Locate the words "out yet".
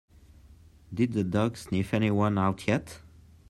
2.39-3.01